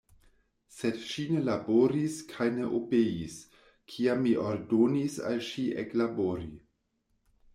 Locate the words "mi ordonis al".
4.27-5.39